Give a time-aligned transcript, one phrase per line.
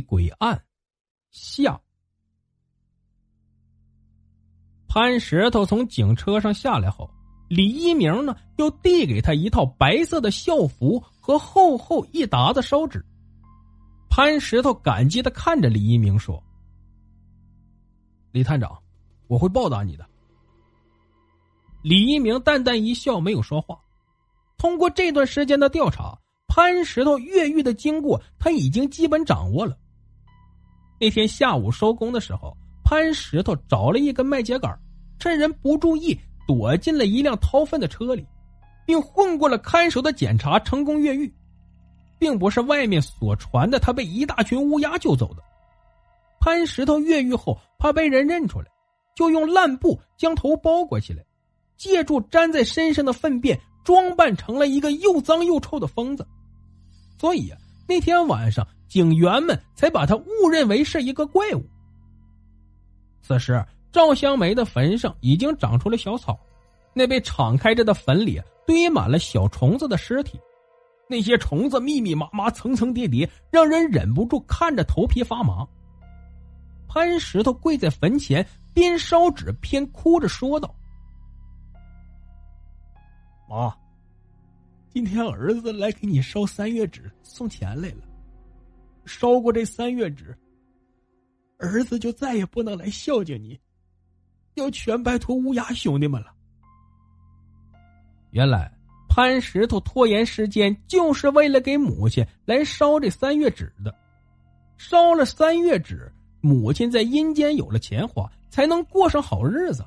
[0.00, 0.62] 鬼案
[1.30, 1.80] 下，
[4.88, 7.10] 潘石头从警车上下来后，
[7.48, 13.04] 李一鸣呢又递给他一套白色的校服和厚厚一沓子烧纸。
[14.08, 16.42] 潘石头感激的看着李一鸣说
[18.32, 18.76] ：“李探长，
[19.26, 20.06] 我会报答你的。”
[21.82, 23.78] 李一鸣淡淡一笑，没有说话。
[24.56, 26.18] 通过这段时间的调查。
[26.50, 29.78] 潘石头越狱的经过，他已经基本掌握了。
[31.00, 34.76] 那天下午收工的时候，潘石头找了一根麦秸秆，
[35.18, 38.26] 趁人不注意，躲进了一辆掏粪的车里，
[38.84, 41.32] 并混过了看守的检查，成功越狱，
[42.18, 45.42] 并不是外面所传的他被一大群乌鸦救走的。
[46.40, 48.66] 潘石头越狱后，怕被人认出来，
[49.14, 51.22] 就用烂布将头包裹起来，
[51.76, 56.26] 借助粘在身上的粪便，装扮成了一个又脏又臭的疯子。
[57.20, 57.58] 所以啊，
[57.88, 61.64] 那天晚上警员们才把他误认为是一个怪物。
[63.22, 66.38] 此时，赵香梅的坟上已经长出了小草，
[66.92, 70.38] 那被敞开着的坟里堆满了小虫子的尸体，
[71.08, 75.66] 那些虫子密密麻麻、层层叠叠，让人忍不住看着头皮发麻。
[76.86, 80.74] 潘石头跪在坟前，边烧纸边哭着说道
[83.48, 83.74] ：“妈。”
[84.90, 88.02] 今天儿子来给你烧三月纸送钱来了，
[89.04, 90.36] 烧过这三月纸，
[91.58, 93.58] 儿子就再也不能来孝敬你，
[94.54, 96.32] 要全拜托乌鸦兄弟们了。
[98.30, 98.70] 原来
[99.08, 103.94] 潘石头拖延时间，就是为了给母亲来烧这三月纸的。
[104.76, 106.10] 烧了三月纸，
[106.40, 109.84] 母亲在阴间有了钱花，才能过上好日子。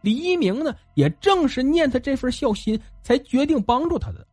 [0.00, 4.26] 李一鸣呢，也正是念他这份孝心，才决定帮助他的。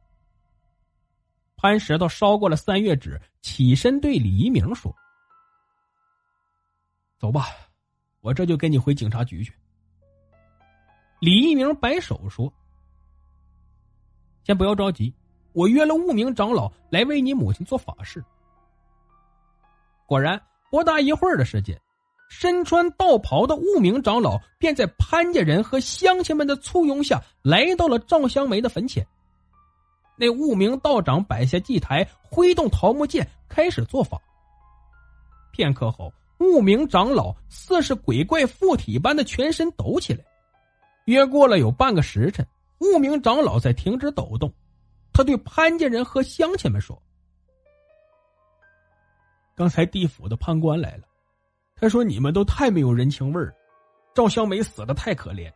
[1.58, 4.96] 潘石头烧过了三月纸，起身对李一鸣说
[7.18, 7.48] ：“走吧，
[8.22, 9.52] 我这就跟你回警察局去。”
[11.20, 12.54] 李一鸣摆手说
[14.44, 15.12] ：“先不要着急，
[15.54, 18.24] 我约了悟明长老来为你母亲做法事。”
[20.06, 20.40] 果然，
[20.70, 21.82] 不大一会儿的时间。
[22.28, 29.06] 身穿道袍的悟明长老便在潘家人和乡亲们的簇拥下来到了赵香梅的坟前。
[30.18, 34.22] 那悟明道长摆下祭台，挥动桃木剑，开始做法。
[35.52, 40.24] 片刻后，悟明长老似是鬼怪附体般的全身抖起来。
[41.06, 42.46] 约过了有半个时辰，
[42.80, 44.52] 悟明长老才停止抖动。
[45.14, 47.02] 他对潘家人和乡亲们说
[49.56, 51.04] ：“刚才地府的判官来了。”
[51.80, 53.54] 他说：“你们都太没有人情味儿，
[54.14, 55.52] 赵香梅死的太可怜。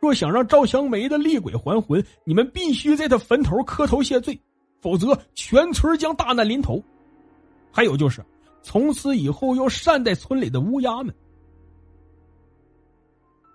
[0.00, 4.38] 若想让赵香梅的厉鬼还魂，你们必须在他坟头磕头谢罪，
[4.80, 6.82] 否则全村将大难临头。
[7.70, 8.24] 还有就是，
[8.62, 11.14] 从此以后要善待村里的乌鸦们。”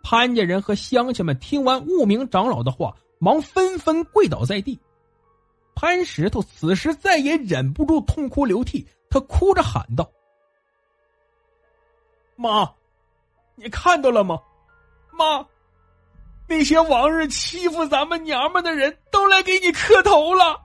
[0.01, 4.79] 潘家人和乡亲们听完悟明长老的话，忙纷纷跪倒在地。
[5.73, 10.09] 潘石头此时再也忍不住痛哭流涕，他哭着喊道。
[12.35, 12.69] 妈，
[13.55, 14.39] 你看到了吗？
[15.11, 15.45] 妈，
[16.47, 20.61] 那些往日欺负咱们娘们的人都来给你磕头了。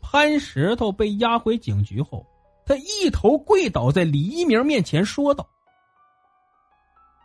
[0.00, 2.24] 潘石头被押回警局后，
[2.64, 5.48] 他一头跪倒在李一鸣面前，说道：“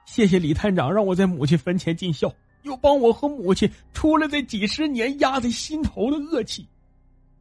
[0.05, 2.33] 谢谢李探长，让我在母亲坟前尽孝，
[2.63, 6.67] 又帮我和母亲出了这几十年压在心头的恶气。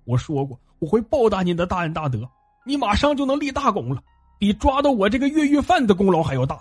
[0.04, 2.28] 我说过，我会报答您的大恩大德。”
[2.64, 4.02] 你马上就能立大功了，
[4.38, 6.58] 比抓到我这个越狱犯的功劳还要大。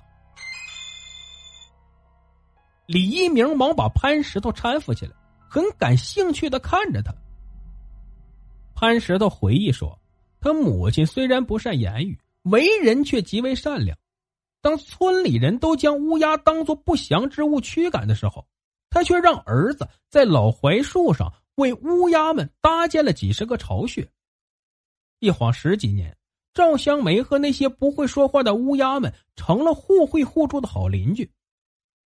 [2.85, 5.13] 李一鸣忙把潘石头搀扶起来，
[5.49, 7.13] 很感兴趣的看着他。
[8.75, 9.97] 潘石头回忆说
[10.41, 13.97] ：“他母亲虽然不善言语，为人却极为善良。
[14.61, 18.45] 当村里人都将乌鸦当作不祥之物驱赶的时候，
[18.89, 24.05] 他却让儿子在老槐树上为乌鸦们搭建了几十个巢穴。”
[25.23, 26.17] 一晃十几年，
[26.53, 31.31] 赵香梅和那些不会说话的乌鸦们成了互惠互助的好邻居。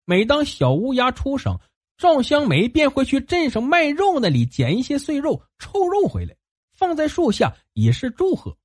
[0.04, 1.58] 每当小乌鸦出生，
[1.96, 6.36] 赵香梅便会去镇上卖肉那里捡一些碎肉、臭肉回来，
[6.74, 8.58] 放在树下以示祝贺。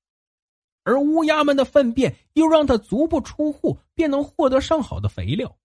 [0.82, 5.56] 而乌鸦们的粪便又让他足不出户便能获得上好的肥料。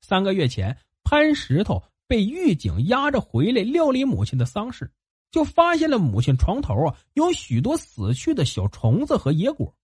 [0.00, 0.74] 三个月前，
[1.04, 4.90] 潘石头被狱警押着回来料理母亲的丧事，
[5.30, 9.74] 就发现了母亲床头啊有许多死去的小虫子和野果。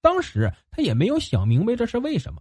[0.00, 2.40] 当时他也没有想明白这是为什么，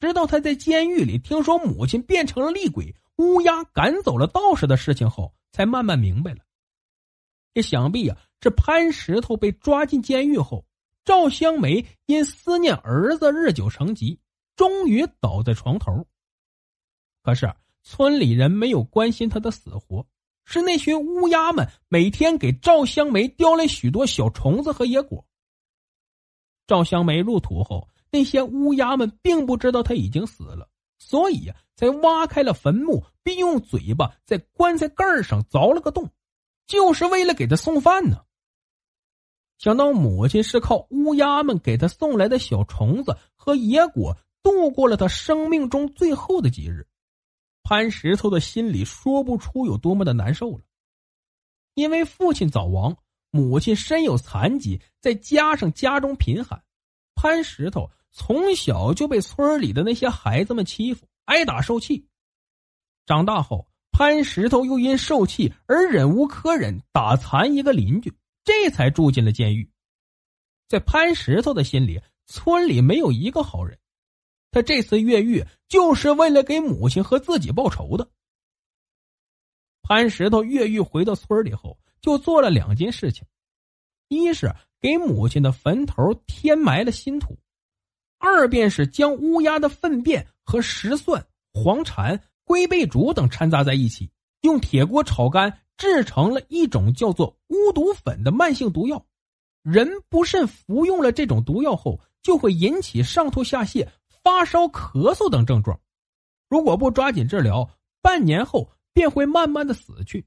[0.00, 6.40] 直到他在监狱里听说母亲变成了厉鬼，乌鸦赶走了道士的事情后，才慢慢明白了。
[7.54, 10.66] 这想必啊，是潘石头被抓进监狱后，
[11.04, 14.18] 赵香梅因思念儿子日久成疾，
[14.56, 16.06] 终于倒在床头。
[17.22, 17.50] 可是
[17.82, 20.06] 村里人没有关心他的死活，
[20.44, 25.24] 是那群乌鸦们每天给赵香梅叼来许多小虫子和野果。
[26.66, 30.68] 赵香梅入土后，那些乌鸦们并不知道她已经死了，
[30.98, 36.10] 所以呀，才挖开了坟墓，并用嘴巴在棺材盖上凿了个洞，
[36.66, 38.22] 就是为了给她送饭呢。
[39.58, 46.86] 想到母亲是靠乌鸦们给她送来的小虫子和野果度过了她生命中最后的几日，
[47.64, 50.62] 潘石头的心里说不出有多么的难受了，
[51.74, 52.96] 因为父亲早亡。
[53.30, 56.62] 母亲身有残疾，再加上家中贫寒，
[57.16, 62.06] 潘石头从小就被村里的那些孩子们欺负，挨打受气。
[63.06, 68.14] 长大后，潘石头又因受气而忍无可忍，打残一个邻居，
[68.44, 69.68] 这才住进了监狱。
[70.68, 73.76] 在潘石头的心里，村里没有一个好人。
[74.52, 78.08] 他这次越狱就是为了给母亲和自己报仇的。
[79.82, 81.76] 潘石头越狱回到村里后。
[82.00, 83.26] 就做了两件事情，
[84.08, 87.34] 一是给母亲的坟头添埋了新土，
[88.18, 94.10] 二便是将乌鸦的粪便和石蒜、黄蝉、龟背竹等掺杂在一起，
[94.42, 99.02] 用铁锅炒干，制成了一种叫做巫毒粉的慢性毒药。
[99.62, 103.88] 人不慎服用了这种毒药后，就会引起上吐下泻、
[104.24, 105.78] 发烧、咳嗽等症状。
[106.48, 107.68] 如果不抓紧治疗，
[108.00, 110.26] 半年后便会慢慢的死去。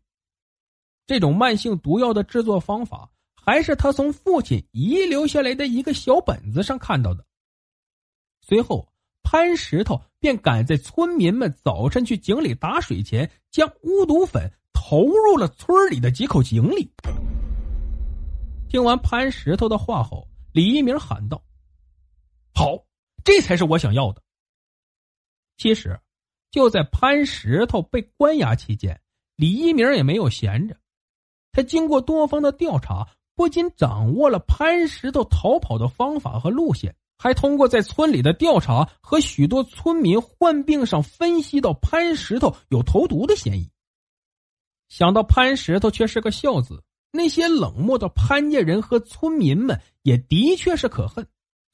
[1.07, 7.25] 这种慢性毒药的制作方法，还是他从父亲遗留下来的一个小本子上看到的。
[8.41, 8.87] 随后，
[9.23, 16.91] 潘石头便赶在村民们早晨去井里打水前，将巫毒粉投入了村里的几口井里。
[18.69, 21.41] 听完潘石头的话后，李一鸣喊道
[22.53, 22.83] ：“好，
[23.27, 24.23] 这才是我想要的。”
[25.59, 25.99] 其实，
[26.49, 29.01] 就在潘石头被关押期间，
[29.35, 30.77] 李一鸣也没有闲着。
[31.51, 43.69] 他经过多方的调查，不仅掌握了潘石头逃跑的方法和路线，还通过在村里的调查和许多村民患病上分析到潘石头有投毒的嫌疑。
[44.87, 46.81] 想到潘石头却是个孝子，
[47.11, 51.27] 那些冷漠的潘家人和村民们也的确是可恨，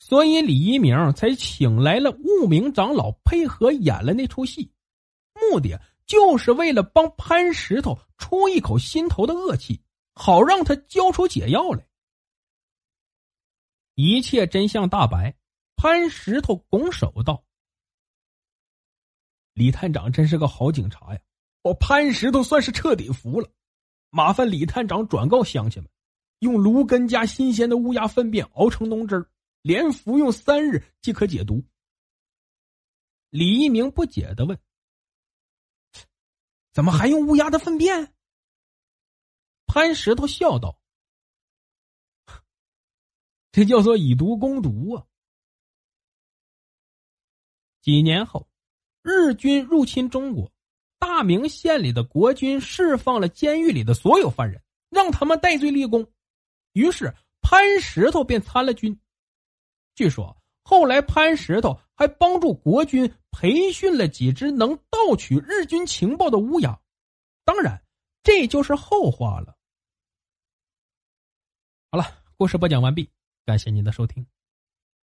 [0.06, 4.70] 所以李一鸣才请来了悟明长老配合演了那出戏，
[5.34, 5.80] 目的。
[6.06, 9.82] 就是为了帮潘石头出一口心头的恶气，
[10.14, 11.88] 好让他交出解药来。
[13.96, 15.34] 一切真相大白，
[15.78, 17.46] 潘石头拱手道
[19.56, 21.20] ：“李探长真是个好警察呀！
[21.62, 23.50] 我潘石头算是彻底服了。
[24.10, 25.90] 麻烦李探长转告乡亲们，
[26.40, 29.26] 用芦根加新鲜的乌鸦粪便熬成浓汁
[29.64, 31.66] 连服用三日即可解毒。”
[33.32, 34.60] 李一鸣不解的问。
[36.72, 38.14] 怎么还用乌鸦的粪便？
[39.66, 40.80] 潘石头笑道
[43.52, 45.08] ：“这叫做以毒攻毒啊！”
[47.82, 48.48] 几年后，
[49.02, 50.52] 日军入侵中国，
[51.00, 56.12] 大名县里的国军释放了监狱里的所有犯人，让他们戴罪立功。
[56.74, 59.00] 于是潘石头便参了军。
[59.96, 63.14] 据说后来潘石头还帮助国军。
[63.36, 66.80] 培训了几只能盗取日军情报的乌鸦，
[67.44, 67.84] 当然，
[68.22, 69.58] 这就是后话了。
[71.90, 72.06] 好了，
[72.38, 73.10] 故事播讲完毕，
[73.44, 74.24] 感谢您的收听。